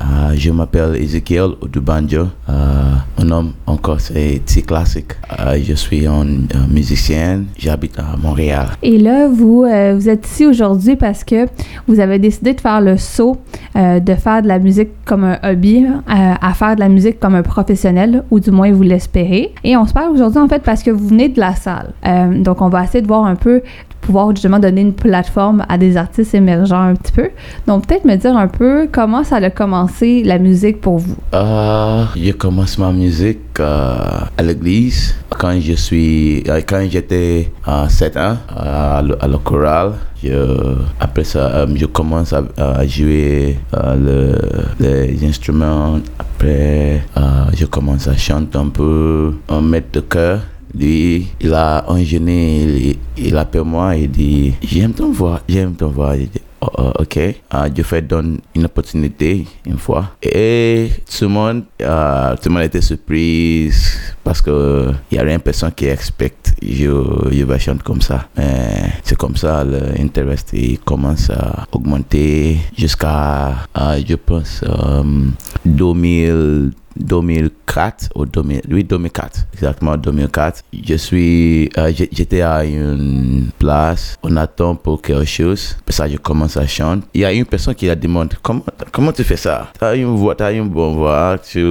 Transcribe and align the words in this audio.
euh, 0.00 0.34
je 0.34 0.50
m'appelle 0.50 0.96
Ezekiel 0.96 1.50
Odubanjo. 1.60 2.28
Euh, 2.48 2.54
mon 3.18 3.24
nom 3.24 3.52
encore 3.66 4.00
c'est 4.00 4.40
T 4.46 4.62
Classic. 4.62 5.06
Euh, 5.38 5.58
je 5.62 5.74
suis 5.74 6.06
un 6.06 6.24
musicien, 6.70 7.42
j'habite 7.58 7.98
à 7.98 8.16
Montréal. 8.16 8.68
Et 8.82 8.98
là, 8.98 9.28
vous, 9.28 9.64
euh, 9.64 9.94
vous 9.94 10.08
êtes 10.08 10.26
ici 10.26 10.46
aujourd'hui 10.46 10.96
parce 10.96 11.24
que 11.24 11.46
vous 11.86 12.00
avez 12.00 12.18
décidé 12.18 12.54
de 12.54 12.60
faire 12.60 12.80
le 12.80 12.96
saut 12.96 13.38
de 13.74 14.14
faire 14.14 14.42
de 14.42 14.48
la 14.48 14.58
musique 14.58 14.88
comme 15.04 15.24
un 15.24 15.38
hobby 15.44 15.86
à 16.06 16.52
faire 16.54 16.74
de 16.74 16.80
la 16.80 16.88
musique 16.88 17.20
comme 17.20 17.34
un 17.36 17.42
professionnel, 17.42 18.24
ou 18.30 18.40
du 18.40 18.50
moins 18.50 18.72
vous 18.72 18.82
l'espérez. 18.82 19.54
Et 19.62 19.76
on 19.76 19.86
se 19.86 19.92
parle 19.92 20.10
aujourd'hui 20.10 20.40
en 20.40 20.48
fait 20.48 20.62
parce 20.62 20.82
que 20.82 20.90
vous 20.90 21.06
venez 21.08 21.28
de 21.28 21.38
la 21.38 21.54
salle. 21.54 21.92
Donc 22.42 22.60
on 22.62 22.68
va 22.68 22.84
essayer 22.84 23.00
de 23.00 23.06
voir 23.06 23.24
un 23.24 23.36
peu 23.36 23.62
pouvoir 24.00 24.30
justement 24.30 24.58
donner 24.58 24.80
une 24.80 24.92
plateforme 24.94 25.64
à 25.68 25.78
des 25.78 25.96
artistes 25.96 26.34
émergents 26.34 26.80
un 26.82 26.94
petit 26.94 27.12
peu. 27.12 27.28
Donc 27.66 27.86
peut-être 27.86 28.04
me 28.04 28.16
dire 28.16 28.36
un 28.36 28.48
peu 28.48 28.88
comment 28.90 29.22
ça 29.24 29.36
a 29.36 29.50
commencé 29.50 30.22
la 30.24 30.38
musique 30.38 30.80
pour 30.80 30.98
vous? 30.98 31.16
Euh, 31.34 32.04
je 32.16 32.32
commence 32.32 32.78
ma 32.78 32.92
musique 32.92 33.38
euh, 33.60 33.96
à 34.36 34.42
l'église 34.42 35.14
quand 35.28 35.58
je 35.60 35.74
suis 35.74 36.42
euh, 36.48 36.60
quand 36.66 36.84
j'étais 36.90 37.50
à 37.66 37.88
7 37.88 38.16
ans 38.16 38.36
euh, 38.56 38.98
à, 38.98 39.02
le- 39.02 39.38
chorale. 39.38 39.92
Après 41.00 41.24
ça, 41.24 41.46
euh, 41.54 41.66
je 41.76 41.86
commence 41.86 42.32
à, 42.34 42.86
jouer 42.86 43.56
euh, 43.74 44.36
le- 44.78 44.86
les 44.86 45.24
instruments. 45.26 45.98
Après, 46.18 47.02
euh, 47.16 47.20
je 47.54 47.64
commence 47.66 48.06
à 48.08 48.16
chanter 48.16 48.58
un 48.58 48.68
peu, 48.68 49.34
un 49.48 49.60
maître 49.62 49.88
de 49.92 50.00
chœur. 50.00 50.40
Lui, 50.74 51.26
il 51.40 51.54
a 51.54 51.84
gêné, 52.02 52.62
il, 52.62 52.96
il 53.16 53.36
appelle 53.36 53.62
moi 53.64 53.96
et 53.96 54.06
dit 54.06 54.54
J'aime 54.62 54.92
ton 54.92 55.10
voix, 55.12 55.40
j'aime 55.48 55.74
ton 55.74 55.88
voix. 55.88 56.16
Dis, 56.16 56.28
Oh, 56.62 56.68
oh, 56.76 56.92
ok, 56.98 57.18
Ah, 57.50 57.68
je 57.74 57.82
fais 57.82 58.02
donne 58.02 58.38
une 58.54 58.66
opportunité 58.66 59.46
une 59.64 59.78
fois. 59.78 60.10
Et 60.22 60.90
tout 61.06 61.24
le 61.24 61.28
monde, 61.30 61.62
euh, 61.80 62.36
tout 62.36 62.50
le 62.50 62.54
monde 62.54 62.64
était 62.64 62.82
surprise 62.82 63.96
parce 64.22 64.42
que 64.42 64.90
il 65.10 65.16
y 65.16 65.18
a 65.18 65.22
rien 65.22 65.38
personne 65.38 65.72
qui 65.72 65.86
expecte 65.86 66.52
je, 66.62 66.90
je 67.32 67.44
vais 67.44 67.58
chanter 67.58 67.82
comme 67.82 68.02
ça. 68.02 68.28
C'est 69.02 69.16
comme 69.16 69.36
ça, 69.36 69.64
l'intérêt 69.64 70.36
commence 70.84 71.30
à 71.30 71.66
augmenter 71.72 72.58
jusqu'à, 72.76 73.66
euh, 73.78 74.00
je 74.06 74.14
pense, 74.16 74.60
euh, 74.64 75.02
2000. 75.64 76.72
2004 76.96 78.10
ou 78.14 78.26
2000, 78.26 78.62
oui 78.70 78.84
2004 78.84 79.46
exactement 79.54 79.96
2004 79.96 80.62
je 80.72 80.94
suis 80.94 81.70
euh, 81.78 81.92
j'étais 82.12 82.42
à 82.42 82.64
une 82.64 83.50
place 83.58 84.16
on 84.22 84.36
attend 84.36 84.74
pour 84.74 85.00
quelque 85.00 85.24
chose. 85.24 85.76
Puis 85.84 85.94
ça 85.94 86.08
je 86.08 86.16
commence 86.16 86.56
à 86.56 86.66
chanter. 86.66 87.06
Il 87.14 87.20
y 87.20 87.24
a 87.24 87.32
une 87.32 87.44
personne 87.44 87.74
qui 87.74 87.88
a 87.88 87.94
demandé 87.94 88.36
comment 88.42 88.64
comment 88.92 89.12
tu 89.12 89.24
fais 89.24 89.36
ça? 89.36 89.70
T'as 89.78 89.96
une 89.96 90.34
t'as 90.36 90.52
une 90.52 90.68
bonne 90.68 90.94
voix 90.94 91.38
tu 91.38 91.64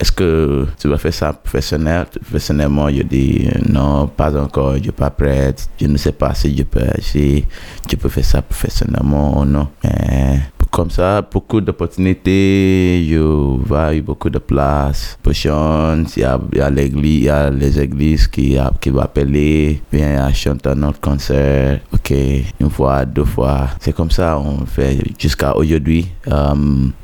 est-ce 0.00 0.12
que 0.12 0.66
tu 0.80 0.88
vas 0.88 0.98
faire 0.98 1.14
ça 1.14 1.32
professionnel? 1.32 2.06
Professionnellement 2.22 2.88
je 2.90 3.02
dis 3.02 3.48
euh, 3.48 3.58
non 3.68 4.06
pas 4.06 4.34
encore 4.40 4.76
je 4.76 4.82
suis 4.84 4.92
pas 4.92 5.10
prête 5.10 5.68
je 5.80 5.86
ne 5.86 5.96
sais 5.96 6.12
pas 6.12 6.34
si 6.34 6.56
je 6.56 6.62
peux 6.62 6.80
si 7.00 7.44
je 7.90 7.96
peux 7.96 8.08
faire 8.08 8.24
ça 8.24 8.42
professionnellement 8.42 9.40
ou 9.40 9.44
non. 9.44 9.68
Mais 9.82 10.40
comme 10.70 10.90
ça, 10.90 11.22
beaucoup 11.22 11.62
d'opportunités, 11.62 13.06
je 13.08 13.74
a 13.74 14.00
beaucoup 14.02 14.28
de 14.28 14.38
place. 14.38 15.18
Pour 15.22 15.32
chanter, 15.32 16.10
il 16.18 16.20
y 16.20 16.24
a, 16.24 16.38
il 16.52 16.58
y 16.58 16.60
a 16.60 16.68
l'église, 16.70 17.16
il 17.20 17.24
y 17.24 17.28
a 17.30 17.50
les 17.50 17.80
églises 17.80 18.26
qui, 18.28 18.58
a- 18.58 18.70
qui 18.78 18.90
vont 18.90 19.00
appeler, 19.00 19.80
viens 19.90 20.24
à 20.26 20.32
chanter 20.32 20.74
notre 20.76 21.00
concert, 21.00 21.80
ok, 21.92 22.12
une 22.60 22.68
fois, 22.70 23.06
deux 23.06 23.24
fois, 23.24 23.68
c'est 23.80 23.94
comme 23.94 24.10
ça, 24.10 24.38
on 24.38 24.66
fait 24.66 24.98
jusqu'à 25.18 25.56
aujourd'hui, 25.56 26.06
Euh, 26.30 26.54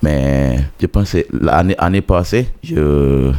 mais 0.02 0.58
je 0.78 0.86
pensais, 0.86 1.26
l'année 1.32 1.74
année 1.78 2.02
passée, 2.02 2.48
je, 2.62 2.74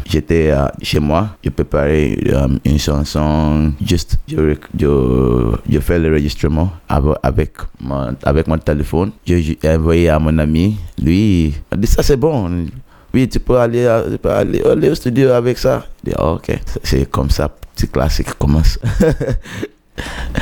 j'étais 0.10 0.52
euh, 0.52 0.68
chez 0.82 1.00
moi, 1.00 1.30
je 1.44 1.50
préparais 1.50 2.18
euh, 2.28 2.48
une 2.64 2.80
chanson, 2.80 3.74
juste, 3.86 4.18
je, 4.28 4.56
je, 4.80 5.80
fais 5.80 6.00
l'enregistrement 6.00 6.72
avec, 6.88 7.16
avec, 7.24 7.52
mon, 7.80 8.16
avec 8.24 8.48
mon 8.48 8.58
téléphone, 8.58 9.12
je, 9.26 9.54
envoyé 9.68 10.10
à 10.10 10.20
mon 10.20 10.38
ami, 10.38 10.78
lui, 11.02 11.54
il 11.72 11.78
dit 11.80 11.88
ça 11.88 12.04
c'est 12.04 12.18
bon, 12.18 12.66
oui, 13.14 13.30
tu 13.30 13.40
peux 13.40 13.58
aller, 13.58 13.86
aller, 13.88 14.90
au 14.90 14.96
studio 14.96 15.30
avec 15.32 15.58
ça. 15.58 15.86
Je 16.04 16.10
dis, 16.10 16.16
Ah, 16.20 16.34
ok, 16.34 16.52
c'est 16.84 17.10
comme 17.10 17.30
ça, 17.30 17.48
petit 17.74 17.88
classique 17.88 18.34
commence. 18.38 18.78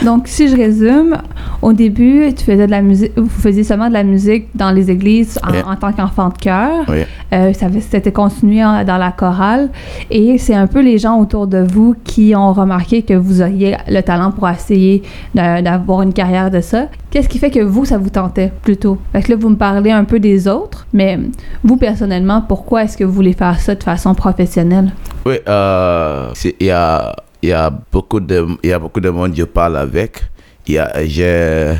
Donc 0.04 0.28
si 0.28 0.48
je 0.50 0.56
résume, 0.56 1.18
au 1.62 1.72
début, 1.74 2.34
tu 2.34 2.44
faisais 2.44 2.66
de 2.66 2.72
la 2.72 2.82
musique, 2.82 3.12
vous 3.16 3.30
faisiez 3.30 3.64
seulement 3.64 3.88
de 3.88 3.94
la 3.94 4.04
musique 4.04 4.48
dans 4.56 4.72
les 4.72 4.90
églises 4.90 5.40
en, 5.48 5.52
Oui. 5.52 5.58
en 5.66 5.76
tant 5.76 5.94
qu'enfant 5.94 6.30
de 6.30 6.38
chœur. 6.38 6.84
Oui. 6.90 7.04
Euh, 7.34 7.54
ça 7.54 7.68
c'était 7.80 8.12
continué 8.12 8.66
en- 8.66 8.84
dans 8.84 8.98
la 8.98 9.12
chorale 9.12 9.70
et 10.10 10.38
c'est 10.40 10.56
un 10.56 10.68
peu 10.68 10.82
les 10.82 10.98
gens 10.98 11.20
autour 11.20 11.48
de 11.48 11.60
vous 11.60 11.96
qui 12.04 12.34
ont 12.36 12.52
remarqué 12.54 13.04
que 13.04 13.14
vous 13.14 13.42
auriez 13.42 13.78
le 13.88 14.02
talent 14.02 14.32
pour 14.32 14.50
essayer 14.50 15.04
d'avoir 15.36 16.02
une 16.02 16.14
carrière 16.14 16.50
de 16.52 16.60
ça. 16.62 16.88
Qu'est-ce 17.12 17.30
qui 17.30 17.38
fait 17.38 17.52
que 17.52 17.60
vous, 17.60 17.86
ça 17.86 17.98
vous 18.00 18.10
tentait 18.10 18.52
plutôt? 18.64 18.98
Fait 19.12 19.22
que 19.22 19.32
là, 19.32 19.38
vous 19.40 19.50
me 19.50 19.56
parlez 19.56 19.92
un 19.92 20.04
peu 20.04 20.20
des 20.20 20.48
autres, 20.48 20.88
mais 20.94 21.20
vous, 21.64 21.78
personnellement, 21.78 22.42
pourquoi 22.42 22.84
est-ce 22.84 22.98
que 22.98 23.04
vous 23.04 23.14
voulez 23.14 23.34
faire 23.34 23.60
ça 23.60 23.76
de 23.76 23.84
façon 23.84 24.16
professionnelle? 24.16 24.92
Oui, 25.26 25.36
euh, 25.48 26.30
il 26.60 26.66
y 26.68 26.72
a, 26.72 27.16
il 27.44 27.50
y 27.50 27.52
a 27.52 27.70
beaucoup 27.70 28.22
de, 28.22 28.48
il 28.64 28.70
y 28.70 28.74
a 28.74 28.80
beaucoup 28.80 29.02
de 29.02 29.10
monde 29.10 29.32
que 29.32 29.38
je 29.40 29.44
parle 29.44 29.76
avec. 29.76 30.24
Il 30.66 30.76
y 30.76 30.78
a, 30.80 31.06
j'ai, 31.06 31.76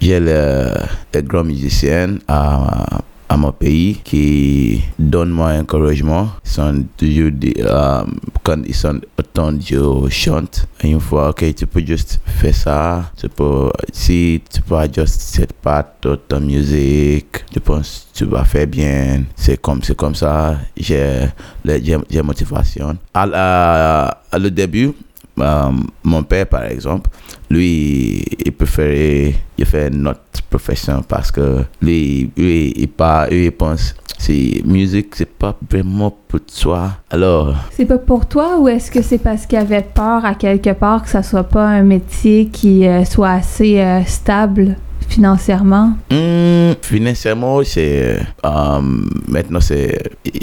j'ai 0.00 0.20
le, 0.20 0.74
les 1.14 1.22
grands 1.22 1.44
musiciens 1.44 2.16
à, 2.28 3.00
à 3.26 3.36
mon 3.38 3.52
pays 3.52 4.00
qui 4.04 4.82
donnent 4.98 5.30
moi 5.30 5.52
encouragement. 5.52 6.28
Ils 6.44 6.50
sont 6.50 6.84
toujours, 6.98 7.30
dit, 7.32 7.54
euh, 7.58 8.02
quand 8.42 8.58
ils 8.66 8.74
sont 8.74 9.00
autant 9.18 9.50
je 9.58 10.08
chante, 10.10 10.66
une 10.84 11.00
fois, 11.00 11.30
ok, 11.30 11.54
tu 11.54 11.66
peux 11.66 11.80
juste 11.80 12.20
faire 12.26 12.54
ça. 12.54 13.10
Tu 13.16 13.30
peux, 13.30 13.70
si 13.92 14.42
tu 14.52 14.60
peux 14.60 14.76
juste 14.94 15.20
cette 15.22 15.54
part 15.54 15.84
de 16.02 16.16
ta 16.16 16.38
musique, 16.38 17.44
je 17.54 17.60
pense 17.60 18.08
que 18.12 18.18
tu 18.18 18.24
vas 18.26 18.44
faire 18.44 18.66
bien. 18.66 19.22
C'est 19.36 19.56
comme, 19.58 19.82
c'est 19.82 19.96
comme 19.96 20.14
ça. 20.14 20.58
J'ai, 20.76 21.28
le- 21.64 21.80
j'ai, 22.10 22.20
motivation. 22.22 22.98
À, 23.14 24.17
à 24.30 24.38
le 24.38 24.50
début, 24.50 24.92
euh, 25.40 25.70
mon 26.02 26.22
père, 26.22 26.46
par 26.46 26.64
exemple, 26.64 27.10
lui, 27.50 28.24
il 28.44 28.52
préférait 28.52 29.34
il 29.56 29.64
faire 29.64 29.90
notre 29.90 30.42
profession 30.50 31.02
parce 31.06 31.30
que 31.30 31.64
lui, 31.80 32.30
lui 32.36 32.72
il, 32.76 32.88
part, 32.88 33.28
lui, 33.28 33.46
il 33.46 33.52
pense 33.52 33.94
si 34.18 34.60
musique, 34.64 35.14
c'est 35.14 35.26
pas 35.30 35.56
vraiment 35.70 36.14
pour 36.26 36.40
toi. 36.40 36.90
Alors, 37.10 37.54
C'est 37.70 37.86
pas 37.86 37.98
pour 37.98 38.26
toi 38.26 38.58
ou 38.58 38.68
est-ce 38.68 38.90
que 38.90 39.00
c'est 39.00 39.18
parce 39.18 39.46
qu'il 39.46 39.58
avait 39.58 39.82
peur 39.82 40.24
à 40.24 40.34
quelque 40.34 40.70
part 40.70 41.04
que 41.04 41.08
ça 41.08 41.22
soit 41.22 41.44
pas 41.44 41.66
un 41.66 41.82
métier 41.82 42.46
qui 42.46 42.86
euh, 42.86 43.04
soit 43.04 43.30
assez 43.30 43.80
euh, 43.80 44.02
stable? 44.04 44.76
Financièrement? 45.08 45.92
Hmm, 46.10 46.72
financièrement, 46.82 47.60
c'est 47.64 48.18
euh, 48.44 48.80
maintenant 49.26 49.60
c'est 49.60 49.98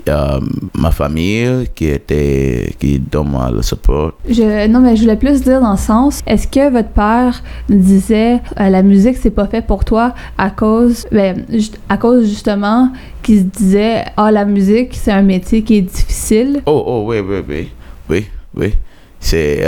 euh, 0.09 0.39
ma 0.73 0.91
famille 0.91 1.67
qui 1.73 1.85
était 1.85 2.73
qui 2.79 2.99
donne 2.99 3.31
le 3.53 3.61
support. 3.61 4.13
Je, 4.27 4.67
non, 4.67 4.79
mais 4.79 4.95
je 4.95 5.03
voulais 5.03 5.15
plus 5.15 5.41
dire 5.41 5.61
dans 5.61 5.71
le 5.71 5.77
sens, 5.77 6.21
est-ce 6.27 6.47
que 6.47 6.71
votre 6.71 6.89
père 6.89 7.41
disait 7.69 8.41
euh, 8.59 8.69
la 8.69 8.81
musique 8.83 9.17
c'est 9.21 9.31
pas 9.31 9.47
fait 9.47 9.65
pour 9.65 9.85
toi 9.85 10.13
à 10.37 10.49
cause, 10.49 11.05
ben, 11.11 11.45
à 11.87 11.97
cause 11.97 12.27
justement 12.27 12.91
qu'il 13.21 13.39
se 13.39 13.43
disait 13.43 14.05
ah 14.17 14.31
la 14.31 14.45
musique 14.45 14.95
c'est 14.95 15.11
un 15.11 15.21
métier 15.23 15.63
qui 15.63 15.77
est 15.77 15.81
difficile. 15.81 16.61
Oh 16.65 16.83
oh 16.85 17.03
oui 17.07 17.19
oui 17.19 17.43
oui 17.47 17.69
oui 18.09 18.25
oui 18.55 18.73
c'est 19.19 19.63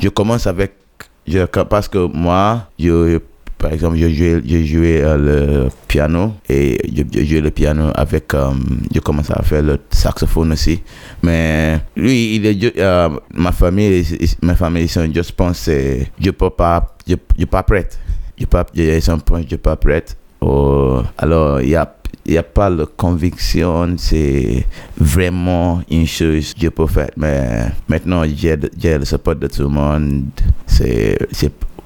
je 0.00 0.08
commence 0.08 0.46
avec 0.46 0.83
je 1.26 1.44
parce 1.44 1.88
que 1.88 1.98
moi 1.98 2.68
je 2.78 3.20
par 3.64 3.72
exemple, 3.72 3.96
je 3.96 4.10
jouais, 4.10 4.42
je 4.44 4.62
jouais 4.62 5.02
euh, 5.02 5.16
le 5.16 5.68
piano 5.88 6.34
et 6.50 6.76
je, 6.94 7.02
je 7.18 7.24
jouais 7.24 7.40
le 7.40 7.50
piano 7.50 7.90
avec, 7.94 8.34
euh, 8.34 8.50
je 8.94 9.00
commençais 9.00 9.32
à 9.32 9.42
faire 9.42 9.62
le 9.62 9.78
saxophone 9.88 10.52
aussi. 10.52 10.82
Mais 11.22 11.78
lui, 11.96 12.36
il 12.36 12.44
est, 12.44 12.78
euh, 12.78 13.08
ma 13.32 13.52
famille, 13.52 14.04
ma 14.42 14.54
famille, 14.54 14.86
juste 14.86 15.32
pensé, 15.32 16.10
je 16.20 16.30
peux 16.30 16.50
pas, 16.50 16.94
je, 17.08 17.14
je 17.38 17.46
pas 17.46 17.62
prête. 17.62 17.98
Je 18.38 18.44
pas, 18.44 18.66
je, 18.74 18.82
ils 18.82 19.00
sont 19.00 19.18
je 19.48 19.56
pas 19.56 19.76
prête. 19.76 20.14
Oh, 20.42 21.00
alors, 21.16 21.62
il 21.62 21.70
y 21.70 21.76
a 21.76 21.90
il 22.26 22.32
n'y 22.32 22.38
a 22.38 22.42
pas 22.42 22.70
la 22.70 22.86
conviction, 22.86 23.94
c'est 23.98 24.64
vraiment 24.96 25.82
une 25.90 26.06
chose 26.06 26.54
que 26.54 26.60
je 26.62 26.68
peux 26.68 26.86
faire. 26.86 27.10
Mais 27.16 27.66
maintenant, 27.88 28.22
j'ai 28.24 28.56
le 28.56 29.04
support 29.04 29.36
de 29.36 29.46
tout 29.46 29.62
le 29.62 29.68
monde. 29.68 30.24
C'est 30.66 31.18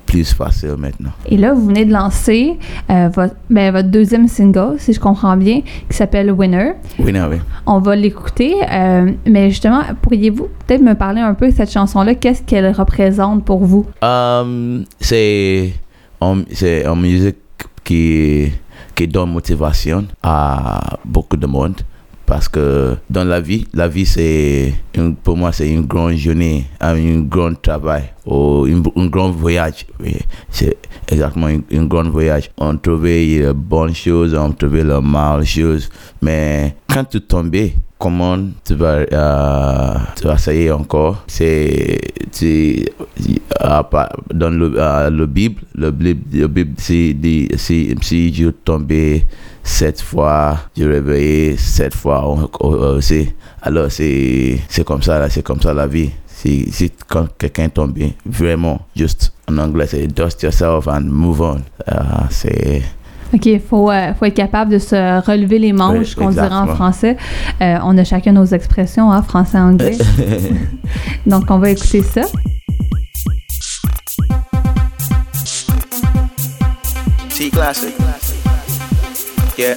plus 0.08 0.32
facile 0.32 0.75
maintenant. 0.79 1.11
Et 1.26 1.37
là, 1.37 1.52
vous 1.52 1.67
venez 1.67 1.85
de 1.85 1.93
lancer 1.93 2.56
euh, 2.88 3.11
votre, 3.12 3.35
ben, 3.50 3.70
votre 3.73 3.88
deuxième 3.88 4.26
single, 4.26 4.76
si 4.79 4.94
je 4.94 5.00
comprends 5.00 5.37
bien, 5.37 5.61
qui 5.88 5.96
s'appelle 5.96 6.32
Winner. 6.32 6.73
Winner, 6.99 7.26
oui. 7.31 7.37
On 7.67 7.79
va 7.79 7.94
l'écouter, 7.94 8.55
euh, 8.73 9.11
mais 9.26 9.50
justement, 9.50 9.82
pourriez-vous 10.00 10.49
peut-être 10.67 10.81
me 10.81 10.94
parler 10.94 11.20
un 11.20 11.34
peu 11.34 11.50
de 11.50 11.55
cette 11.55 11.70
chanson-là? 11.70 12.14
Qu'est-ce 12.14 12.43
qu'elle 12.43 12.70
représente 12.73 13.44
pour 13.44 13.64
vous? 13.64 13.84
Um, 14.00 14.84
c'est 14.99 15.75
c'est 16.52 16.84
une 16.87 17.00
musique 17.00 17.37
qui, 17.84 18.50
donne 19.06 19.30
motivation 19.32 20.06
à 20.22 20.98
beaucoup 21.04 21.36
de 21.36 21.46
monde. 21.46 21.74
Parce 22.26 22.46
que 22.46 22.94
dans 23.08 23.24
la 23.24 23.40
vie, 23.40 23.66
la 23.72 23.88
vie, 23.88 24.04
c'est 24.04 24.74
une- 24.94 25.16
pour 25.16 25.34
moi, 25.34 25.50
c'est 25.50 25.70
une 25.70 25.86
grande 25.86 26.12
journée, 26.16 26.66
un 26.78 26.94
un 26.94 27.20
grand 27.22 27.54
travail, 27.58 28.04
ou 28.26 28.66
un, 28.68 28.82
un 29.02 29.06
grand 29.06 29.30
voyage. 29.30 29.86
Exactement 31.08 31.46
un, 31.49 31.60
un 31.72 31.84
grand 31.84 32.08
voyage. 32.08 32.50
On 32.58 32.76
trouvait 32.76 33.25
les 33.25 33.52
bonnes 33.52 33.94
choses, 33.94 34.34
on 34.34 34.52
trouvait 34.52 34.84
les 34.84 35.00
mauvaises 35.00 35.46
choses. 35.46 35.88
Mais 36.22 36.75
quand 36.93 37.05
tu 37.05 37.20
tombes, 37.20 37.55
comment 37.99 38.38
tu 38.64 38.75
vas, 38.75 39.05
euh, 39.12 39.94
tu 40.16 40.25
vas 40.26 40.34
essayer 40.34 40.70
encore? 40.70 41.25
C'est 41.26 41.99
tu- 42.32 42.84
euh, 43.64 43.82
dans 44.34 44.50
le, 44.50 44.72
euh, 44.76 45.10
le 45.10 45.26
Bible, 45.26 45.62
le 45.75 45.90
Bible, 45.90 46.22
le 46.32 46.46
Bible 46.46 46.75
si, 46.78 47.16
si, 47.56 47.94
si 48.02 48.34
je 48.34 48.49
tombais 48.50 49.25
sept 49.62 50.00
fois, 50.00 50.58
je 50.76 50.84
réveillais 50.84 51.56
sept 51.56 51.94
fois 51.94 52.26
au- 52.26 52.50
au- 52.60 52.96
aussi. 52.96 53.28
Alors 53.62 53.90
c'est 53.90 54.60
comme 54.87 55.02
ça, 55.02 55.28
c'est 55.28 55.43
comme 55.43 55.60
ça 55.60 55.75
la 55.75 55.87
vie. 55.87 56.10
Si, 56.40 56.70
si 56.70 56.93
quand 57.08 57.26
quelqu'un 57.37 57.69
tombe, 57.69 57.99
vraiment, 58.25 58.82
juste 58.94 59.32
en 59.50 59.58
anglais, 59.58 59.88
c'est 59.88 60.06
dust 60.06 60.40
yourself 60.40 60.87
and 60.87 61.00
move 61.00 61.40
on. 61.40 61.56
Euh, 61.90 61.94
c'est 62.31 62.82
OK, 63.35 63.44
il 63.46 63.61
faut, 63.61 63.90
euh, 63.90 64.14
faut 64.14 64.25
être 64.25 64.35
capable 64.35 64.70
de 64.70 64.79
se 64.79 64.94
relever 65.26 65.58
les 65.58 65.73
manches, 65.73 66.17
Oui, 66.17 66.25
qu'on 66.26 66.31
dirait 66.31 66.55
en 66.55 66.69
français. 66.69 67.17
Euh, 67.61 67.79
on 67.82 67.99
a 67.99 68.05
chacun 68.05 68.31
nos 68.31 68.44
expressions, 68.44 69.11
hein, 69.11 69.20
français-anglais. 69.20 69.99
Donc, 71.26 71.50
on 71.50 71.58
va 71.58 71.70
écouter 71.70 72.02
ça. 72.02 72.23
T 77.37 77.50
classic. 77.50 77.96
Yeah. 79.58 79.75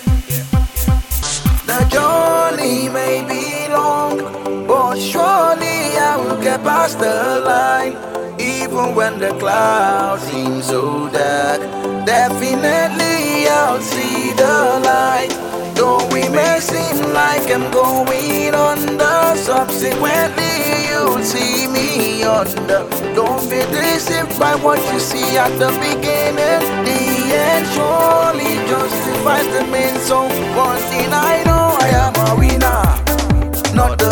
The 1.65 1.89
journey 1.89 2.87
may 2.89 3.23
be 3.27 3.67
long, 3.73 4.50
surely 4.99 5.97
I 5.97 6.17
will 6.17 6.41
get 6.41 6.63
past 6.63 6.99
the 6.99 7.41
line. 7.45 7.95
Even 8.39 8.95
when 8.95 9.19
the 9.19 9.29
clouds 9.39 10.23
seem 10.23 10.61
so 10.61 11.07
dark, 11.09 11.61
definitely 12.05 13.47
I'll 13.47 13.79
see 13.79 14.31
the 14.33 14.81
light. 14.83 15.31
Though 15.75 16.03
we 16.11 16.27
may 16.29 16.59
seem 16.59 17.13
like 17.13 17.49
I'm 17.49 17.71
going 17.71 18.53
under, 18.53 19.37
subsequently 19.37 20.89
you'll 20.89 21.23
see 21.23 21.67
me 21.67 22.23
under. 22.23 22.83
Don't 23.15 23.49
be 23.49 23.61
deceived 23.71 24.39
by 24.39 24.55
what 24.55 24.79
you 24.91 24.99
see 24.99 25.37
at 25.37 25.53
the 25.59 25.69
beginning. 25.79 26.61
The 26.85 26.99
end 27.33 27.67
surely 27.75 28.53
justifies 28.67 29.47
the 29.55 29.63
means. 29.71 30.01
So 30.01 30.23
one 30.57 30.81
thing 30.89 31.09
I 31.11 31.43
know, 31.45 31.77
I 31.79 31.89
am 32.05 32.13
a 32.27 32.35
winner, 32.39 33.75
not 33.75 34.01
loser. 34.01 34.10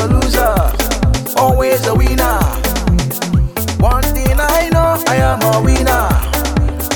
A 1.90 1.96
winner. 1.96 2.40
One 3.80 4.04
thing 4.04 4.38
I 4.38 4.70
know, 4.72 5.04
I 5.08 5.16
am 5.16 5.42
a 5.42 5.60
winner, 5.60 6.08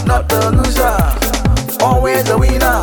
not 0.06 0.32
a 0.32 0.52
loser. 0.52 1.84
Always 1.84 2.30
a 2.30 2.38
winner. 2.38 2.82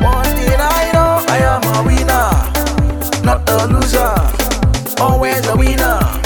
One 0.00 0.24
thing 0.34 0.56
I 0.58 0.90
know, 0.94 1.22
I 1.28 1.38
am 1.44 1.62
a 1.74 1.82
winner, 1.84 3.22
not 3.22 3.46
a 3.50 3.66
loser. 3.66 5.02
Always 5.02 5.46
a 5.46 5.56
winner. 5.56 6.21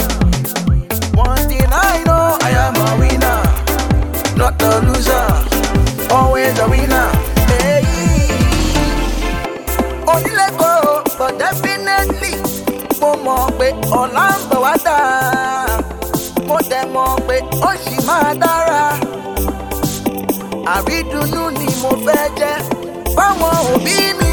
Ọ̀la 14.01 14.27
ń 14.37 14.39
bọ̀ 14.51 14.59
wá 14.65 14.73
dáa. 14.85 15.79
Mo 16.49 16.57
dẹ̀ 16.71 16.85
mọ̀ 16.95 17.11
pé 17.27 17.37
ó 17.69 17.71
sì 17.85 17.95
máa 18.09 18.31
dára. 18.43 18.83
Àrídùnnú 20.75 21.43
ni 21.59 21.67
mo 21.83 21.91
fẹ́ 22.05 22.23
jẹ́ 22.39 22.55
fáwọn 23.17 23.55
òbí 23.75 23.97
mi. 24.19 24.31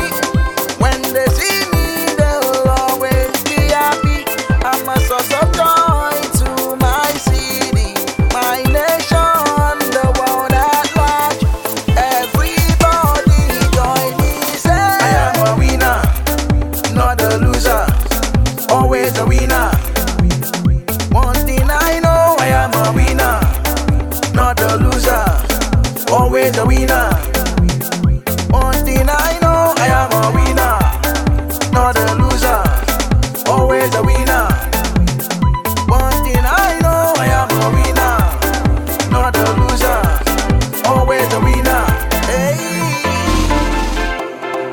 Not 31.83 31.99
a 31.99 32.15
loser, 32.15 32.63
always 33.51 33.93
a 33.95 34.01
winner. 34.01 34.47
One 35.91 36.15
thing 36.23 36.39
I 36.39 36.79
know, 36.79 37.11
I 37.19 37.27
am 37.41 37.51
a 37.59 37.69
winner, 37.75 38.15
not 39.11 39.35
a 39.35 39.47
loser, 39.59 39.99
always 40.87 41.27
a 41.33 41.41
winner. 41.43 41.83
Hey. 42.31 42.55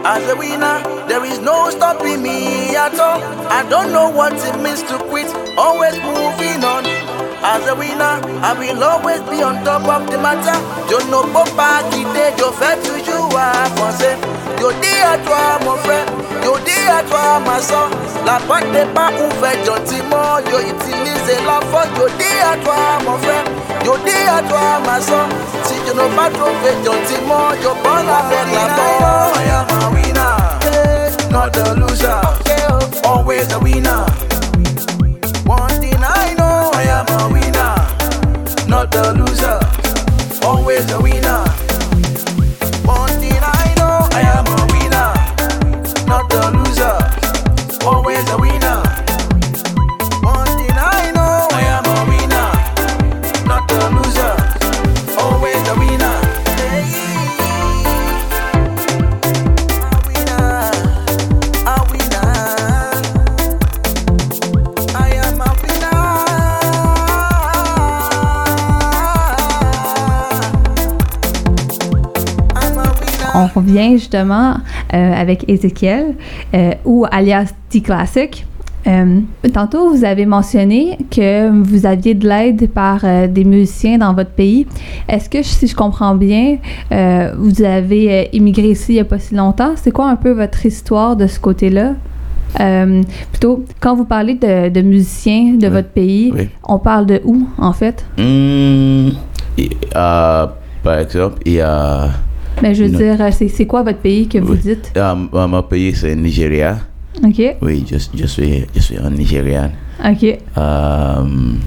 As 0.04 0.22
a 0.30 0.36
winner, 0.36 0.76
there 1.08 1.24
is 1.24 1.40
no 1.40 1.70
stopping 1.70 2.22
me 2.22 2.76
at 2.76 2.96
all. 3.00 3.20
I 3.58 3.66
don't 3.68 3.90
know 3.90 4.08
what 4.08 4.34
it 4.34 4.56
means 4.62 4.82
to 4.84 4.96
quit, 5.10 5.26
always 5.58 5.96
moving 5.96 6.62
on. 6.62 6.86
As 7.42 7.66
a 7.66 7.74
winner, 7.74 8.22
I 8.38 8.52
will 8.56 8.84
always 8.84 9.22
be 9.22 9.42
on 9.42 9.64
top 9.64 9.82
of 9.82 10.08
the 10.12 10.18
matter. 10.18 10.58
Je 10.88 10.98
ne 11.10 11.20
peux 11.34 11.50
pas 11.56 11.82
quitter, 11.90 12.30
je 12.38 12.48
fais 12.60 12.76
toujours 12.86 13.34
avancer. 13.36 14.14
Je 14.60 14.68
dis 14.82 15.00
à 15.02 15.18
toi, 15.26 15.58
mon 15.64 15.74
frère, 15.82 15.99
je 15.99 15.99
dis 17.20 17.36
à 17.36 17.38
toi, 17.38 17.40
ma 17.40 17.60
soeur. 17.60 17.90
La 18.26 18.38
porte 18.46 18.66
n'est 18.72 18.86
pas 18.94 19.10
ouverte 19.12 19.66
gentiment, 19.66 20.38
je 20.46 20.56
utilise 20.70 21.40
la 21.46 21.60
force. 21.70 21.88
Je 21.96 22.06
dis 22.16 22.40
à 22.42 22.56
toi, 22.64 22.74
mon 23.04 23.18
frère, 23.18 23.44
je 23.84 23.90
dis 24.04 24.28
à 24.28 24.42
toi. 24.48 24.80
Si 25.64 25.74
je 25.86 25.92
n'ai 25.92 26.16
pas 26.16 26.30
trouvé 26.30 26.70
gentiment, 26.84 27.50
je 27.60 27.68
prends 27.82 27.96
avec 27.96 28.46
la 28.52 28.66
porte. 28.76 29.36
I 29.36 29.48
am 29.50 29.66
a 29.70 29.90
winner, 29.94 30.34
not 31.30 31.56
a 31.56 31.74
loser. 31.74 32.20
Always 33.04 33.52
a 33.52 33.58
winner. 33.58 34.04
One 35.46 35.80
thing 35.80 35.98
I 36.02 36.34
know, 36.38 36.70
I 36.74 36.84
am 36.84 37.06
a 37.18 37.28
winner, 37.32 37.74
not 38.68 38.94
a 38.94 39.12
loser. 39.12 39.58
Always 40.44 40.90
a 40.92 41.00
winner. 41.00 41.49
On 73.34 73.46
revient 73.46 73.92
justement 73.92 74.54
euh, 74.92 75.12
avec 75.14 75.48
Ezekiel, 75.48 76.14
euh, 76.54 76.72
ou 76.84 77.06
alias 77.10 77.52
T-Classic. 77.68 78.46
Euh, 78.86 79.20
tantôt, 79.52 79.90
vous 79.94 80.04
avez 80.04 80.24
mentionné 80.24 80.96
que 81.10 81.50
vous 81.50 81.84
aviez 81.84 82.14
de 82.14 82.26
l'aide 82.26 82.70
par 82.70 83.00
euh, 83.04 83.26
des 83.26 83.44
musiciens 83.44 83.98
dans 83.98 84.14
votre 84.14 84.30
pays. 84.30 84.66
Est-ce 85.08 85.28
que, 85.28 85.42
si 85.42 85.66
je 85.66 85.76
comprends 85.76 86.14
bien, 86.14 86.56
euh, 86.90 87.32
vous 87.38 87.62
avez 87.62 88.30
immigré 88.32 88.70
ici 88.70 88.92
il 88.92 88.94
n'y 88.94 89.00
a 89.00 89.04
pas 89.04 89.18
si 89.18 89.34
longtemps? 89.34 89.72
C'est 89.76 89.90
quoi 89.90 90.08
un 90.08 90.16
peu 90.16 90.30
votre 90.30 90.64
histoire 90.64 91.14
de 91.14 91.26
ce 91.26 91.38
côté-là? 91.38 91.92
Plutôt, 93.30 93.64
quand 93.80 93.94
vous 93.94 94.06
parlez 94.06 94.34
de, 94.34 94.70
de 94.70 94.80
musiciens 94.80 95.54
de 95.54 95.66
Oui. 95.66 95.72
votre 95.72 95.88
pays, 95.90 96.32
Oui. 96.34 96.48
on 96.66 96.78
parle 96.80 97.06
de 97.06 97.20
où, 97.24 97.46
en 97.58 97.72
fait? 97.72 98.04
Et, 98.18 99.12
euh, 99.94 100.46
par 100.82 100.98
exemple, 100.98 101.38
il 101.46 101.52
y 101.52 101.60
a. 101.60 102.08
Mais 102.62 102.74
je 102.74 102.84
veux 102.84 102.90
dire, 102.90 103.20
euh, 103.20 103.30
c'est 103.32 103.48
c'est 103.48 103.66
quoi 103.66 103.82
votre 103.82 103.98
pays 103.98 104.28
que 104.28 104.38
vous 104.38 104.54
dites? 104.56 104.92
euh, 104.96 105.14
mon 105.32 105.48
mon 105.48 105.62
pays, 105.62 105.94
c'est 105.94 106.14
Nigeria. 106.16 106.78
OK. 107.24 107.56
Oui, 107.62 107.84
je, 107.90 107.96
je 108.14 108.26
suis, 108.26 108.64
je 108.74 108.80
suis 108.80 108.96
un 108.96 109.10
Nigérian. 109.10 109.70
OK. 110.04 110.38
Euh, 110.56 111.24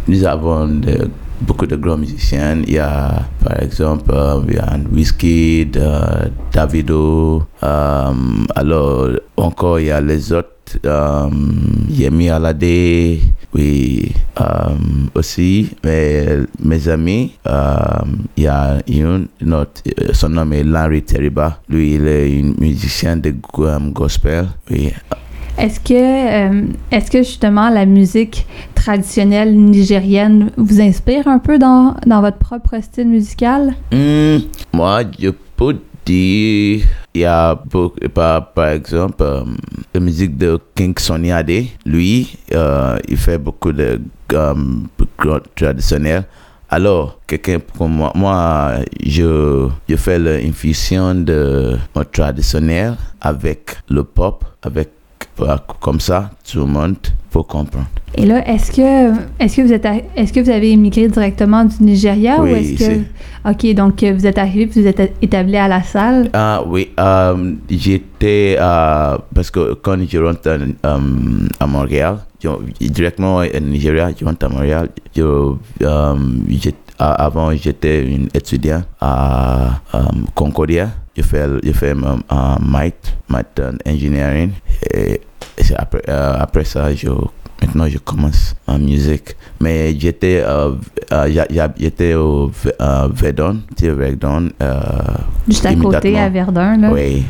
nous 0.07 0.25
avons 0.25 0.67
de- 0.67 1.09
beaucoup 1.41 1.67
de 1.67 1.75
grands 1.75 1.97
musiciens. 1.97 2.57
Il 2.65 2.73
y 2.73 2.79
a, 2.79 3.12
par 3.43 3.62
exemple, 3.62 4.09
euh, 4.13 4.41
il 4.47 4.55
y 4.55 4.57
a 4.57 4.77
Wizkid, 4.91 5.77
euh, 5.77 6.25
Davido. 6.53 7.43
alors, 7.62 9.09
encore, 9.38 9.79
il 9.79 9.88
y 9.88 9.91
a 9.91 10.00
les 10.01 10.31
autres. 10.31 10.50
Euh, 10.86 11.29
Yemi 11.89 12.29
Alade. 12.29 13.20
Oui, 13.55 14.12
euh, 14.41 14.43
aussi, 15.13 15.70
mais 15.84 16.25
mes 16.63 16.88
amis, 16.89 17.34
euh, 17.46 17.75
il 18.36 18.43
y 18.43 18.48
a 18.48 18.79
une, 18.88 19.27
notre, 19.41 19.82
son 20.13 20.29
nom 20.29 20.51
est 20.51 20.63
Larry 20.63 21.03
Teriba. 21.03 21.60
Lui, 21.70 21.93
il 21.96 22.08
est 22.08 22.39
un 22.41 22.53
musicien 22.60 23.15
de 23.15 23.29
go- 23.53 23.67
gospel. 23.91 24.48
Oui, 24.72 24.91
Est-ce 25.55 25.79
que, 25.79 25.93
euh, 25.93 26.65
est-ce 26.91 27.12
que 27.12 27.20
justement 27.20 27.70
la 27.70 27.86
musique 27.86 28.48
traditionnelle 28.74 29.55
nigérienne 29.55 30.50
vous 30.58 30.82
inspire 30.82 31.27
un 31.27 31.38
peu 31.38 31.60
dans, 31.60 31.96
dans 32.08 32.22
votre 32.22 32.38
propre 32.39 32.82
style 32.82 33.08
musical? 33.08 33.75
Hmm, 33.91 34.38
moi, 34.74 35.01
je 35.20 35.29
peux 35.55 35.77
il 36.10 36.83
y 37.15 37.25
a 37.25 37.60
par, 38.13 38.51
par 38.53 38.67
exemple, 38.67 39.24
euh, 39.24 39.43
la 39.93 40.00
musique 40.00 40.38
de 40.38 40.60
King 40.75 40.98
Sonny 40.98 41.31
Ade. 41.31 41.65
Lui, 41.86 42.38
euh, 42.53 42.98
il 43.07 43.17
fait 43.17 43.38
beaucoup 43.38 43.72
de 43.72 44.01
grands 44.29 45.39
traditionnels. 45.55 46.25
Alors, 46.69 47.19
quelqu'un 47.27 47.60
comme 47.77 47.93
moi, 47.93 48.12
moi, 48.15 48.74
je, 49.05 49.69
je 49.88 49.95
fais 49.95 50.17
l'infusion 50.17 51.13
de 51.13 51.77
mon 51.95 52.03
traditionnel 52.03 52.95
avec 53.22 53.77
le 53.89 54.03
pop, 54.03 54.43
avec 54.63 54.89
comme 55.79 56.00
ça, 56.00 56.29
tout 56.50 56.60
le 56.60 56.65
monde 56.65 56.98
comprendre. 57.41 57.87
Et 58.15 58.27
là, 58.27 58.47
est-ce 58.47 58.71
que, 58.71 59.11
est-ce 59.39 59.57
que 59.57 59.61
vous 59.63 59.73
êtes, 59.73 59.87
est-ce 60.15 60.31
que 60.31 60.39
vous 60.39 60.51
avez 60.51 60.71
immigré 60.71 61.07
directement 61.07 61.65
du 61.65 61.75
Nigeria 61.81 62.39
ou 62.39 62.43
Oui, 62.43 62.51
est-ce 62.51 62.77
que, 62.77 63.49
ok, 63.49 63.75
donc 63.75 64.03
euh, 64.03 64.13
vous 64.13 64.27
êtes 64.27 64.37
arrivé 64.37 64.67
puis 64.67 64.81
vous 64.81 64.87
êtes 64.87 65.15
établi 65.19 65.57
à 65.57 65.67
la 65.67 65.81
salle? 65.81 66.29
Ah 66.33 66.61
oui, 66.67 66.91
euh, 66.99 67.53
j'étais, 67.71 68.55
euh, 68.59 69.17
parce 69.33 69.49
que 69.49 69.73
quand 69.81 69.97
je 70.07 70.17
rentre 70.19 70.59
à, 70.83 70.99
à 71.59 71.65
Montréal, 71.65 72.17
je- 72.39 72.87
directement 72.87 73.37
au 73.37 73.59
Nigeria, 73.61 74.11
je 74.17 74.23
rentre 74.23 74.45
à 74.45 74.49
Montréal, 74.49 74.89
je, 75.15 75.21
euh, 75.81 76.15
avant 76.99 77.51
j'étais 77.55 78.05
un 78.07 78.27
étudiant 78.37 78.83
à 79.01 79.81
Concordia, 80.35 80.89
je 81.17 81.23
fais, 81.23 81.45
je 81.63 81.71
fais 81.71 81.93
Might, 81.95 83.15
Might 83.29 83.59
euh, 83.59 83.71
Engineering, 83.87 84.51
et, 84.93 85.19
et 85.57 85.63
c'est 85.63 85.75
après, 85.75 86.01
euh, 86.09 86.35
après 86.39 86.65
ça, 86.65 86.93
je, 86.93 87.09
maintenant 87.62 87.88
je 87.88 87.97
commence 87.97 88.55
ma 88.67 88.77
musique. 88.77 89.35
Mais 89.62 89.97
j'étais 89.97 90.43
euh, 90.45 90.71
euh, 91.12 91.45
j'étais 91.77 92.13
au 92.15 92.51
euh, 92.81 93.07
Verdun, 93.13 93.57
Verdun, 93.79 94.50
Juste 95.47 95.65
à 95.65 95.75
côté, 95.75 96.17
à 96.17 96.29
Verdun, 96.29 96.77
là? 96.77 96.91
oui, 96.91 97.23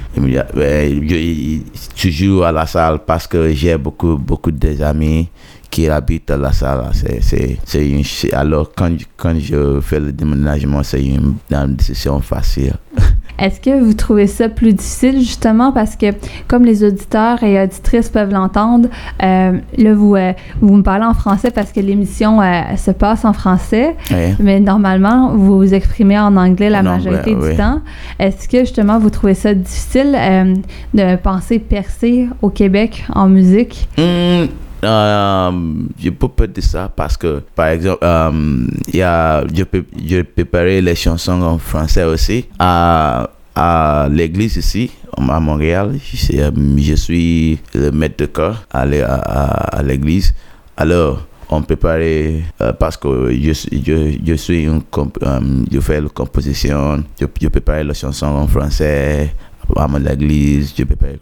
je, 1.95 2.09
joue 2.09 2.43
à 2.43 2.51
la 2.51 2.65
salle 2.65 2.99
parce 3.05 3.27
que 3.27 3.51
j'ai 3.53 3.77
beaucoup, 3.77 4.17
beaucoup 4.17 4.51
d'amis 4.51 5.29
qui 5.69 5.89
habitent 5.89 6.29
la 6.29 6.51
salle. 6.53 6.91
C'est, 6.93 7.57
c'est, 7.65 8.33
alors, 8.33 8.71
quand, 8.75 8.91
quand 9.17 9.35
je 9.39 9.79
fais 9.81 9.99
le 9.99 10.11
déménagement, 10.11 10.83
c'est 10.83 11.03
une, 11.03 11.33
une 11.49 11.75
décision 11.75 12.19
facile. 12.21 12.75
Est-ce 13.39 13.59
que 13.59 13.81
vous 13.81 13.93
trouvez 13.93 14.27
ça 14.27 14.49
plus 14.49 14.73
difficile 14.73 15.19
justement 15.19 15.71
parce 15.71 15.95
que 15.95 16.07
comme 16.47 16.65
les 16.65 16.83
auditeurs 16.83 17.43
et 17.43 17.61
auditrices 17.61 18.09
peuvent 18.09 18.31
l'entendre, 18.31 18.89
euh, 19.23 19.57
là 19.77 19.93
vous, 19.93 20.15
euh, 20.15 20.33
vous 20.61 20.75
me 20.75 20.83
parlez 20.83 21.05
en 21.05 21.13
français 21.13 21.51
parce 21.51 21.71
que 21.71 21.79
l'émission 21.79 22.41
euh, 22.41 22.61
se 22.77 22.91
passe 22.91 23.25
en 23.25 23.33
français, 23.33 23.95
mais 24.39 24.59
normalement 24.59 25.31
vous 25.35 25.57
vous 25.57 25.73
exprimez 25.73 26.19
en 26.19 26.37
anglais 26.37 26.69
la 26.69 26.79
En 26.79 26.83
majorité 26.83 27.33
anglais, 27.33 27.47
du 27.47 27.51
oui. 27.51 27.57
temps. 27.57 27.81
Est-ce 28.19 28.47
que 28.47 28.59
justement 28.59 28.99
vous 28.99 29.09
trouvez 29.09 29.33
ça 29.33 29.53
difficile 29.53 30.17
de 30.93 31.15
penser 31.15 31.59
percer 31.59 32.27
au 32.41 32.49
Québec 32.49 33.05
en 33.13 33.27
musique? 33.27 33.87
Hmm, 33.97 34.45
euh, 34.83 35.51
je 35.99 36.09
peux 36.09 36.27
pas 36.27 36.47
dire 36.47 36.63
ça 36.63 36.91
parce 36.95 37.17
que, 37.17 37.41
par 37.55 37.67
exemple, 37.67 37.99
euh, 38.03 38.65
y 38.93 39.01
a, 39.01 39.43
je 39.53 39.63
peux, 39.63 39.83
je 39.95 40.21
préparais 40.21 40.81
les 40.81 40.95
chansons 40.95 41.41
en 41.41 41.57
français 41.57 42.03
aussi 42.03 42.45
à, 42.59 43.29
à 43.55 44.07
l'église 44.11 44.57
ici, 44.57 44.91
à 45.17 45.39
Montréal. 45.39 45.95
Je, 46.03 46.37
euh, 46.39 46.51
je 46.77 46.95
suis 46.95 47.59
le 47.73 47.91
maître 47.91 48.17
de 48.17 48.25
chœur 48.25 48.63
à, 48.71 48.81
à, 48.83 49.83
l'église. 49.83 50.33
Alors, 50.77 51.25
on 51.49 51.61
préparait 51.61 52.41
euh, 52.61 52.73
parce 52.73 52.97
que 52.97 53.31
je, 53.31 53.53
je, 53.53 54.17
je 54.25 54.33
suis 54.33 54.63
une 54.63 54.81
euh, 54.97 55.39
je 55.71 55.79
fais 55.79 56.01
la 56.01 56.09
composition, 56.09 57.03
je, 57.19 57.25
je 57.41 57.47
préparais 57.47 57.83
les 57.83 57.93
chansons 57.93 58.25
en 58.27 58.47
français 58.47 59.33
à 59.77 59.87
mon 59.87 60.03
église, 60.05 60.73
je 60.77 60.83
préparais 60.83 61.19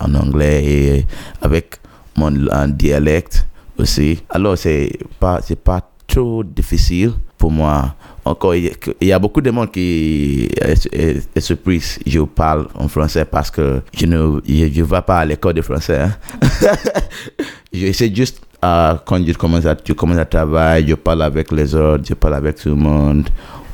en, 0.00 0.06
en 0.10 0.14
anglais 0.14 0.64
et 0.64 1.06
avec 1.42 1.76
mon 2.16 2.32
dialecte 2.68 3.46
aussi. 3.78 4.22
Alors, 4.30 4.56
c'est 4.58 4.90
pas, 5.20 5.40
c'est 5.42 5.58
pas 5.62 5.80
trop 6.06 6.42
difficile 6.44 7.12
pour 7.38 7.50
moi. 7.50 7.94
Encore, 8.24 8.54
il 8.56 8.72
y 9.02 9.12
a- 9.12 9.18
beaucoup 9.18 9.40
de 9.40 9.50
monde 9.50 9.70
qui 9.70 10.48
est, 10.60 10.86
est-. 10.92 12.02
Je 12.06 12.20
parle 12.22 12.66
en 12.74 12.88
français 12.88 13.24
parce 13.24 13.50
que 13.50 13.80
je 13.96 14.06
ne 14.06 14.40
je, 14.48 14.68
je 14.72 14.82
vais 14.82 15.02
pas 15.02 15.18
à 15.20 15.24
l'école 15.24 15.54
de 15.54 15.62
français. 15.62 16.00
hein. 16.00 16.12
je, 17.72 17.92
c'est 17.92 18.14
juste 18.14 18.40
euh, 18.64 18.94
quand 19.04 19.24
je 19.24 19.32
commence, 19.34 19.66
à, 19.66 19.76
je 19.86 19.92
commence 19.92 20.18
à 20.18 20.24
travailler, 20.24 20.88
je 20.88 20.94
parle 20.94 21.22
avec 21.22 21.52
les 21.52 21.74
autres, 21.74 22.04
je 22.08 22.14
parle 22.14 22.34
avec 22.34 22.56
tout 22.56 22.70
le 22.70 22.74
monde. 22.76 23.28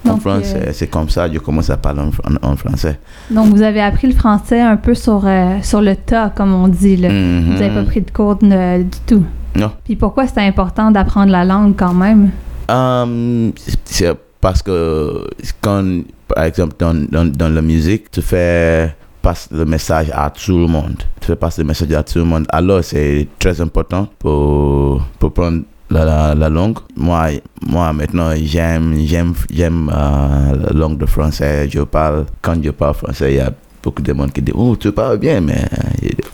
En 0.09 0.17
français, 0.17 0.65
euh, 0.69 0.71
c'est 0.73 0.89
comme 0.89 1.09
ça, 1.09 1.33
je 1.33 1.39
commence 1.39 1.71
à 1.71 1.77
parler 1.77 2.03
en, 2.43 2.57
français. 2.57 2.99
Donc 3.31 3.49
vous 3.55 3.63
avez 3.63 3.81
appris 3.81 4.09
le 4.09 4.15
français 4.15 4.61
un 4.61 4.77
peu 4.77 4.95
sur, 4.95 5.23
euh, 5.25 5.59
sur 5.63 5.81
le 5.81 5.95
tas, 5.95 6.31
comme 6.35 6.53
on 6.53 6.69
dit. 6.69 6.97
Là. 6.97 7.09
Vous 7.09 7.53
n'avez 7.53 7.71
pas 7.71 7.85
pris 7.85 8.01
de 8.01 8.11
cours 8.11 8.37
du 8.37 8.85
tout. 9.07 9.25
Non. 9.55 9.71
Puis 9.85 9.97
pourquoi 9.97 10.27
c'est 10.27 10.41
important 10.41 10.91
d'apprendre 10.91 11.31
la 11.31 11.45
langue 11.45 11.75
quand 11.77 11.95
même? 11.95 12.31
Um, 12.69 13.53
c'est 13.85 14.13
parce 14.41 14.63
que 14.63 15.27
quand, 15.61 16.03
par 16.27 16.45
exemple, 16.45 16.75
dans, 16.79 16.95
dans, 16.95 17.31
dans 17.31 17.49
la 17.49 17.63
musique, 17.63 18.11
tu 18.11 18.23
fais 18.23 18.95
passer 19.23 19.49
le 19.53 19.65
message 19.65 20.11
à 20.13 20.31
tout 20.31 20.59
le 20.59 20.67
monde. 20.67 20.97
Tu 21.21 21.29
fais 21.29 21.37
passer 21.37 21.63
le 21.63 21.69
message 21.69 21.93
à 21.93 22.03
tout 22.03 22.19
le 22.19 22.25
monde. 22.25 22.47
Alors, 22.49 22.83
c'est 22.83 23.29
très 23.39 23.61
important 23.61 24.09
pour, 24.19 25.03
pour 25.19 25.33
prendre 25.33 25.63
la, 25.93 26.05
la, 26.05 26.35
la 26.35 26.49
langue. 26.49 26.79
Moi, 26.97 27.29
moi 27.67 27.93
maintenant, 27.93 28.31
j'aime, 28.43 28.95
j'aime, 29.05 29.35
j'aime 29.53 29.91
euh, 29.95 30.57
la 30.67 30.73
langue 30.79 30.99
de 30.99 31.07
français. 31.07 31.69
Je 31.71 31.81
parle, 31.83 32.27
quand 32.41 32.57
je 32.63 32.71
parle 32.71 32.95
français, 32.95 33.33
il 33.33 33.37
y 33.37 33.41
a 33.41 33.53
beaucoup 33.83 34.03
de 34.03 34.13
monde 34.13 34.33
qui 34.33 34.43
dit, 34.43 34.53
oh, 34.55 34.77
tu 34.77 34.93
parles 34.93 35.19
bien, 35.19 35.41
mais, 35.41 35.65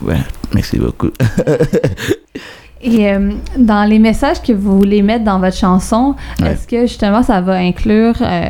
ouais, 0.01 0.17
merci 0.53 0.77
beaucoup. 0.77 1.09
Et 2.81 3.09
euh, 3.11 3.31
dans 3.57 3.83
les 3.89 3.99
messages 3.99 4.41
que 4.41 4.53
vous 4.53 4.77
voulez 4.77 5.01
mettre 5.01 5.25
dans 5.25 5.37
votre 5.39 5.57
chanson, 5.57 6.15
Ouais. 6.39 6.51
est-ce 6.53 6.65
que 6.65 6.81
justement 6.87 7.21
ça 7.23 7.41
va 7.41 7.55
inclure 7.55 8.13
euh, 8.21 8.49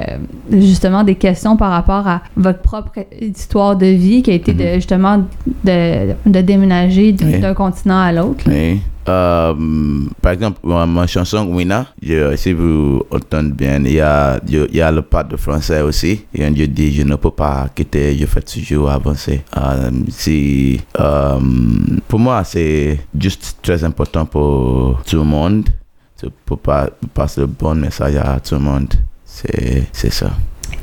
justement 0.52 1.04
des 1.04 1.16
questions 1.16 1.58
par 1.58 1.72
rapport 1.72 2.08
à 2.08 2.22
votre 2.38 2.60
propre 2.60 2.92
histoire 3.20 3.76
de 3.76 3.88
vie 3.88 4.22
qui 4.22 4.30
a 4.30 4.36
été 4.36 4.54
de, 4.54 4.64
Mhm. 4.66 4.74
justement 4.76 5.18
de, 5.64 6.14
de 6.28 6.42
déménager 6.42 7.16
Oui. 7.20 7.40
d'un 7.40 7.56
continent 7.56 8.00
à 8.00 8.12
l'autre? 8.12 8.44
Oui. 8.48 8.82
Euh, 9.08 9.54
par 10.22 10.34
exemple, 10.34 10.60
ma, 10.64 11.08
chanson 11.08 11.48
Wina, 11.48 11.88
je- 12.02 12.36
si 12.36 12.54
vous 12.54 13.02
entendez 13.12 13.52
bien, 13.52 13.78
il 13.84 13.94
y 13.94 14.00
a, 14.02 14.40
je- 14.48 14.68
il 14.70 14.76
y 14.76 14.82
a 14.82 14.92
le 14.92 15.02
part 15.02 15.26
de 15.26 15.36
français 15.38 15.82
aussi. 15.82 16.26
Et 16.34 16.44
je 16.56 16.66
dis, 16.66 16.94
je 16.94 17.04
ne 17.04 17.16
peux 17.16 17.32
pas 17.32 17.68
quitter, 17.74 18.16
je 18.18 18.26
fais 18.26 18.42
toujours 18.42 18.90
avancer. 18.92 19.42
Euh, 19.58 19.90
si, 20.10 20.80
euh, 21.00 21.40
pour 22.08 22.20
moi, 22.20 22.44
c'est 22.44 23.00
juste 23.20 23.58
très 23.62 23.84
important 23.84 24.26
pour 24.26 25.02
tout 25.06 25.18
le 25.18 25.24
monde. 25.24 25.64
de- 26.22 26.30
Pour 26.46 26.60
pas 26.60 26.90
passer 27.14 27.40
le 27.42 27.48
bon 27.48 27.76
message 27.76 28.16
à 28.18 28.40
tout 28.42 28.56
le 28.56 28.60
monde. 28.62 28.94
C'est 29.26 29.88
c'est 29.94 30.12
ça. 30.12 30.32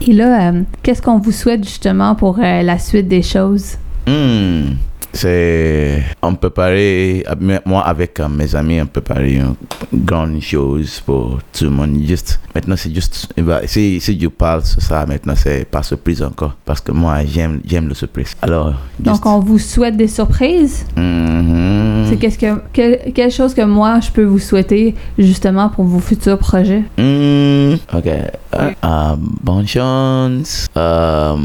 Et 0.01 0.13
là, 0.15 0.53
qu'est-ce 0.83 1.03
qu'on 1.03 1.19
vous 1.19 1.31
souhaite 1.33 1.63
justement 1.63 2.15
pour 2.15 2.39
la 2.39 2.79
suite 2.79 3.07
des 3.07 3.21
choses? 3.23 3.77
Hmm, 4.07 4.77
c'est 5.17 6.03
on 6.23 6.35
préparait 6.35 7.25
moi 7.65 7.83
avec 7.83 8.21
euh, 8.21 8.29
mes 8.29 8.55
amis 8.55 8.81
on 8.81 8.87
préparait 8.87 9.33
une 9.33 9.55
grande 9.93 10.41
chose 10.41 11.01
pour 11.05 11.39
tout 11.53 11.65
le 11.65 11.71
monde 11.71 11.99
juste 12.07 12.39
maintenant 12.55 12.77
c'est 12.77 12.95
juste 12.95 13.29
si 13.67 14.01
si 14.01 14.21
je 14.21 14.29
parle 14.29 14.65
sur 14.65 14.83
ça 14.83 15.05
maintenant 15.07 15.35
c'est 15.37 15.65
pas 15.65 15.83
surprise 15.83 16.23
encore 16.23 16.55
parce 16.65 16.81
que 16.81 16.93
moi 16.93 17.25
j'aime 17.25 17.61
j'aime 17.65 17.89
le 17.89 17.95
surprise 17.95 18.37
alors 18.43 18.75
juste, 18.99 19.07
Donc 19.07 19.27
on 19.27 19.41
vous 19.41 19.59
souhaite 19.59 19.97
des 19.97 20.09
surprises? 20.09 20.85
Mhm. 20.97 22.07
C'est 22.09 22.17
qu'est-ce 22.17 22.39
que 22.39 22.61
quelle, 22.73 23.13
quelle 23.13 23.31
chose 23.31 23.55
que 23.55 23.63
moi 23.63 24.01
je 24.01 24.11
peux 24.11 24.25
vous 24.25 24.39
souhaiter 24.39 24.95
justement 25.19 25.69
pour 25.69 25.85
vos 25.85 25.99
futurs 25.99 26.39
projets? 26.39 26.83
Hmm, 26.99 27.75
ok. 27.93 28.07
Euh, 28.55 29.17
bonne 29.43 29.67
chance. 29.67 30.67
Euh, 30.77 31.37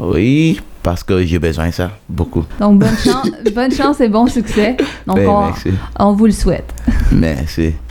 oui, 0.00 0.58
parce 0.82 1.02
que 1.02 1.22
j'ai 1.24 1.38
besoin 1.38 1.68
de 1.68 1.74
ça, 1.74 1.90
beaucoup. 2.08 2.44
Donc 2.58 2.78
bonne 2.78 2.96
chance, 3.04 3.28
bonne 3.54 3.72
chance 3.72 4.00
et 4.00 4.08
bon 4.08 4.26
succès. 4.26 4.76
Donc 5.06 5.16
Ben, 5.16 5.28
on, 5.28 5.46
merci. 5.46 5.70
on 5.98 6.12
vous 6.12 6.26
le 6.26 6.32
souhaite. 6.32 6.72
Merci. 7.12 7.74